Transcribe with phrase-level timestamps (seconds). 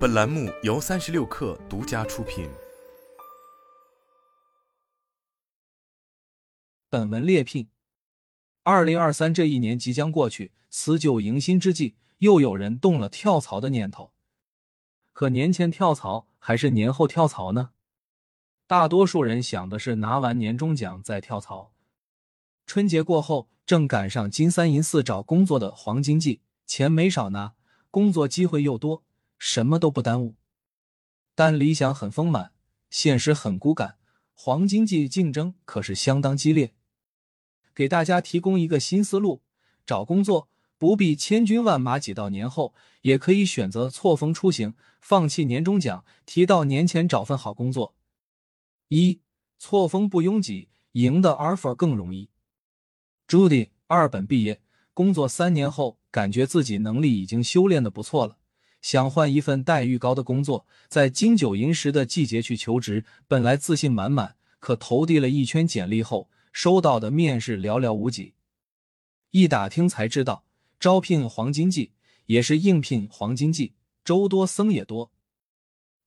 [0.00, 2.48] 本栏目由三十六氪独家出品。
[6.88, 7.68] 本文列聘。
[8.62, 14.12] 二零二三这一年即将过去，辞旧迎新之际，又有人动了跳槽的念头。
[15.12, 17.72] 可年前跳槽还是年后跳槽呢？
[18.66, 21.74] 大多数人想的是拿完年终奖再跳槽。
[22.64, 27.52] 春节过后，正赶上金三银四找工作的黄金季，钱没少拿，
[27.90, 29.02] 工作机会又多，
[29.40, 30.36] 什么都不耽误。
[31.34, 32.52] 但理想很丰满，
[32.90, 33.96] 现实很骨感，
[34.34, 36.74] 黄金季竞争可是相当激烈。
[37.74, 39.42] 给大家提供一个新思路：
[39.86, 47.94] 找工作不必千军万马挤到年后，也可以选择错峰出行，放弃年终奖，提到年前找份好工作。
[48.88, 49.20] 一
[49.58, 52.28] 错峰不拥挤，赢的 offer 更容易。
[53.26, 54.60] Judy 二本毕业，
[54.92, 58.36] 工作三年后，感觉自己能力已经修炼的不错了，
[58.82, 63.04] 想换一份待遇高的工作，在金九银十的季节去求职。
[63.28, 68.34] 本来自信满满，可投递了一圈简历后，收到的面试寥寥无几。
[69.30, 70.44] 一打听才知道，
[70.78, 71.92] 招聘黄金季
[72.26, 75.12] 也是应聘黄金季，周多僧也多，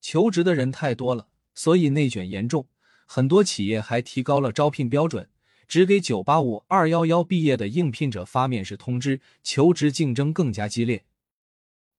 [0.00, 2.66] 求职的人太多了，所以内卷严重。
[3.06, 5.28] 很多企业还提高了招聘标准。
[5.66, 11.06] 只给九八五、二幺幺毕业的应聘者发面试通知，求职竞争更加激烈。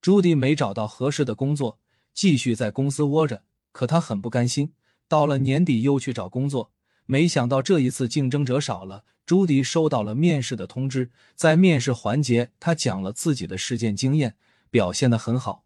[0.05, 1.79] 朱迪没找到合适的工作，
[2.13, 4.71] 继续在公司窝着，可他很不甘心。
[5.07, 6.71] 到了年底又去找工作，
[7.07, 9.03] 没想到这一次竞争者少了。
[9.25, 14.35] 朱迪收到了面试的通知，在面试环节，他讲了自己的实践经验，
[14.69, 15.65] 表现的很好。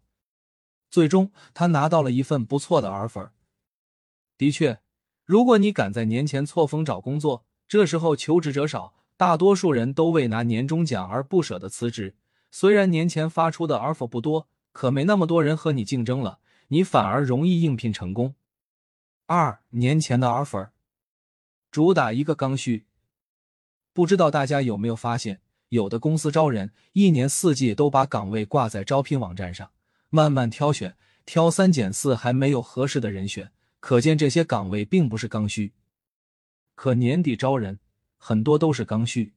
[0.90, 3.32] 最终，他拿到了一份不错的 offer。
[4.38, 4.80] 的确，
[5.26, 12.16] 如果你敢在年前错峰找工作，这时候求职者少，大多数人都为拿年终奖而不舍得辞职。
[12.50, 18.34] 虽然年前发出的 offer 不多，可没那么多人和你竞争了，你反而容易应聘成功。
[19.26, 20.70] 二年前的 offer
[21.70, 22.86] 主打一个刚需，
[23.92, 29.70] 不知道大家有没有发现，有的公司招人一年四季都把岗位挂在招聘网站上，
[30.08, 35.72] 慢慢挑选，挑三拣四还没有合适的人选，可见这些岗位并不是刚需。
[36.74, 37.78] 可年底招人，
[38.16, 39.32] 很多都是刚需，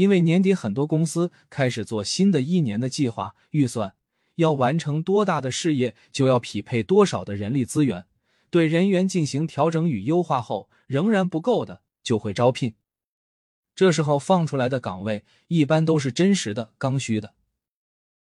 [0.00, 3.94] 因为年底很多公司开始做新的一年的计划预算，
[4.36, 8.06] 要完成多大的事业，就要匹配多少的人力资源，
[8.48, 12.76] 对人员进行调整与优化后，仍然不够的，就会招聘。
[13.74, 17.34] 这时候放出来的岗位一般都是真实的刚需的，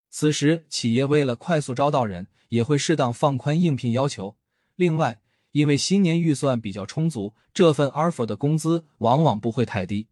[0.08, 4.38] 此时企业为了快速招到人，也会适当放宽应聘要求。
[4.76, 5.20] 另外，
[5.52, 10.08] 因为新年预算比较充足，这份 offer 的工资往往不会太低。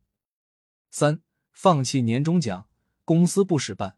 [0.90, 1.22] 三，
[1.54, 2.66] 放弃年终奖，
[3.04, 3.94] 公司不使办，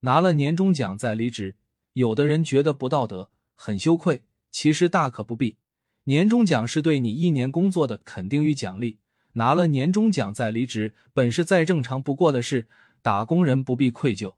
[0.00, 1.56] 拿了年终奖再离职，
[1.94, 4.22] 有的人觉得不道德，很羞愧，
[4.52, 5.56] 其实大可不必。
[6.04, 8.98] 年终奖是对你一年工作的肯定与奖励，
[9.32, 12.68] 拿了年终奖再离职，本是再正常不过的事，
[13.00, 14.34] 打工人不必愧疚。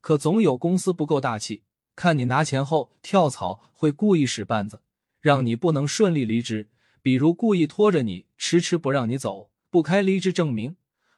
[0.00, 1.62] 可总有公司不够大气，
[1.94, 4.82] 看你拿钱后跳槽，会故意使绊子。
[5.20, 6.68] 让你不能顺利离职，
[7.00, 10.74] 比如故意拖着你，迟迟不让你走，不开离职证明，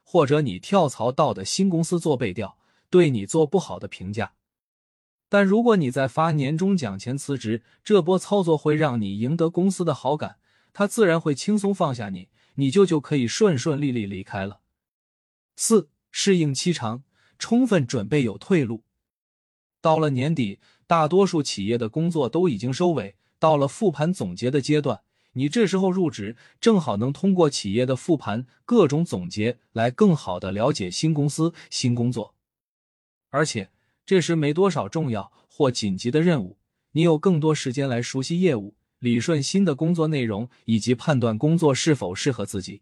[0.07, 2.57] 或者你跳槽到的新公司做背调，
[2.91, 4.33] 对你做不好的评价。
[5.27, 10.37] 但如果你在发年终奖前辞职，这波操作会让你赢得公司的好感，
[10.71, 14.59] 他自然会轻松放下你，你就就可以顺顺利利离开了。
[15.55, 17.03] 四适应期长，
[17.39, 18.83] 充分准备有退路。
[19.81, 23.15] 到了年底，大多数企业的工作都已经收尾。
[23.37, 25.01] 到了复盘总结的阶段，
[25.37, 32.35] 你这时候入职，正好能通过企业的复盘、各种总结，来更好的了解新公司、新工作。
[33.29, 33.69] 而且
[34.05, 36.57] 这时没多少重要或紧急的任务，
[36.93, 42.81] 你有更多时间来熟悉业务、理顺新的工作内容，以及判断工作是否适合自己。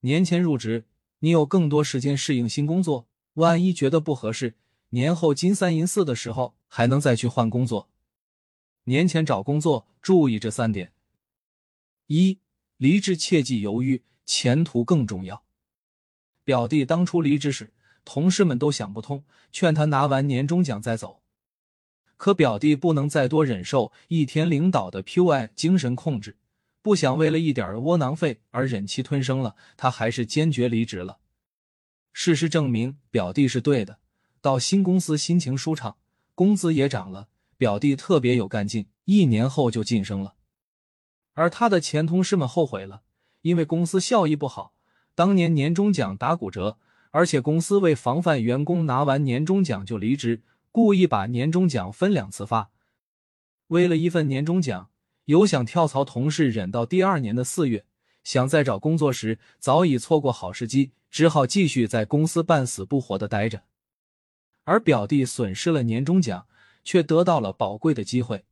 [0.00, 0.84] 年前入职，
[1.20, 4.56] 你有更多时间适应新工作，万一觉得不合适，
[4.90, 7.88] 年后金三银四的时候，还能再去换工作。
[8.84, 10.92] 年前找工作注意这三点：
[12.06, 12.38] 一、
[12.76, 15.42] 离职切忌犹豫，前途更重要。
[16.44, 17.72] 表弟当初离职时，
[18.04, 21.22] 同事们都想不通，劝他拿完年终奖再走。
[22.16, 26.38] 可表弟不能再多忍受一天领导的 PUI 精神控制，
[26.80, 31.18] 不想为了一点窝囊费而忍气吞声了，他还是坚决离职了。
[32.12, 33.98] 事实证明，表弟是对的。
[34.40, 35.96] 到新公司心情舒畅，
[36.36, 37.28] 工资也涨了。
[37.58, 40.35] 表弟特别有干劲，一年后就晋升了，
[41.36, 43.02] 而他的前同事们后悔了，
[43.42, 44.72] 因为公司效益不好，
[45.14, 46.78] 当年年终奖打骨折，
[47.10, 50.42] 而且公司为防范员工拿完年终奖就离职，
[50.72, 52.70] 故意把年终奖分两次发。
[53.66, 54.88] 为了一份年终奖，
[55.26, 57.84] 有想跳槽同事忍到第二年的四月，
[58.24, 63.64] 想再找工作时早已错过好时机，只好继续在公司半死不活的待着。
[64.64, 66.46] 而表弟损失了年终奖，
[66.82, 68.46] 却得到了宝贵的机会。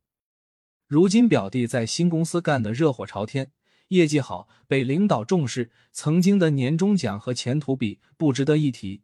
[0.87, 3.51] 如今表弟在新公司干得热火朝天，
[3.87, 9.01] 业绩好，被领导重视，曾经的年终奖和前途比不值得一提。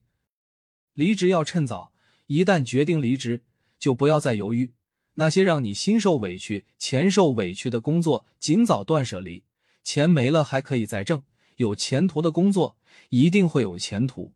[0.93, 1.91] 离职要趁早，
[2.27, 3.43] 一旦决定离职，
[3.79, 4.73] 就不要再犹豫。
[5.15, 9.43] 那些让你心受委屈、钱受委屈的工作，尽早断舍离。
[9.83, 11.23] 钱没了还可以再挣，
[11.55, 12.77] 有前途的工作
[13.09, 14.33] 一定会有前途。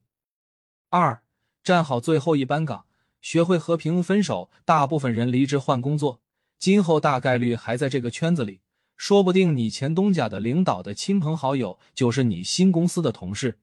[0.90, 1.22] 二，
[1.64, 2.88] 站好最后一班岗，
[3.22, 4.50] 学会和平分手。
[4.66, 6.22] 大部分人离职换工作，
[6.58, 8.62] 今后大概率还在这个圈子里，
[8.96, 13.60] 说不定你前东家的领导的亲朋好友就是你新公司的同事。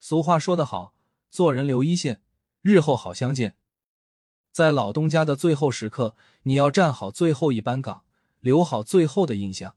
[0.00, 0.94] 俗话说得好。
[1.30, 2.20] 做人留一线，
[2.60, 3.56] 日后好相见。
[4.52, 8.04] 在老东家的最后时刻，你要站好最后一班岗，
[8.40, 9.76] 留好最后的印象。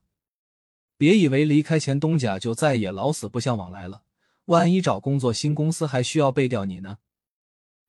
[0.98, 4.02] 别以为离开前东家就再也老死不相往来了，
[4.48, 6.98] 万一找工作新公司还需要背调你呢。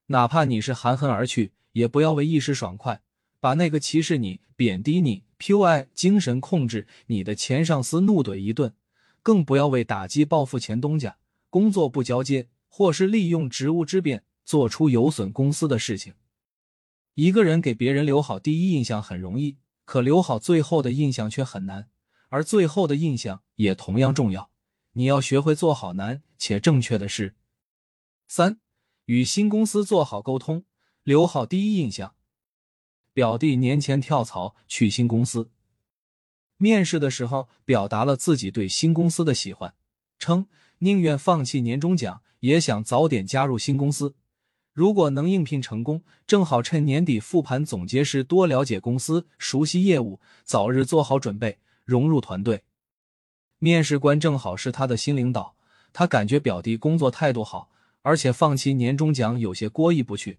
[0.06, 3.02] 哪怕你是含恨而去，也不要为一时爽快，
[3.46, 8.74] 把那个歧视你、贬低你、PUI 精神控制你的前上司怒怼一顿。
[9.22, 12.48] 更不要为打击报复前东家，工作不交接。
[12.66, 16.14] 或是利用职务之便做出有损公司的事情。
[17.14, 21.88] 一个人给别人留好第一印象很容易，可留好最后的印象却很难。
[22.30, 24.50] 而最后的印象也同样重要，
[24.94, 27.36] 你要学会做好难且正确的事。
[28.26, 28.58] 三，
[29.04, 30.64] 与新公司做好沟通，
[31.04, 32.15] 留好第一印象。
[33.16, 35.48] 表弟年前跳槽去新公司，
[36.58, 39.72] 面试的时候表达了自己对新公司的喜欢，
[40.18, 40.46] 称
[40.80, 42.20] 宁愿放弃年终奖。
[42.40, 44.14] 也想早点加入新公司，
[44.74, 52.64] 如果能应聘成功，正好趁年底复盘总结时多了解公司，熟悉业务，早日做好准备，融入团队。
[53.58, 55.56] 面试官正好是他的新领导，
[55.94, 57.70] 他感觉表弟工作态度好，
[58.02, 60.38] 而且放弃年终奖有些过意不去，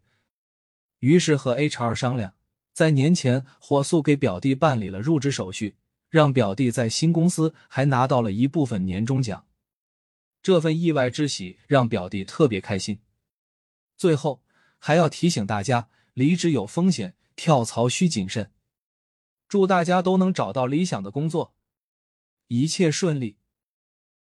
[1.00, 2.36] 于是和 HR 商量，
[2.78, 5.78] 在年前火速给表弟办理了入职手续，
[6.12, 9.48] 让表弟在新公司还拿到了一部分年终奖。
[10.44, 13.00] 这份意外之喜让表弟特别开心。
[13.98, 14.44] 最后
[14.78, 18.52] 还要提醒大家，离职有风险，跳槽需谨慎。
[19.48, 21.56] 祝大家都能找到理想的工作，
[22.50, 23.37] 一切顺利。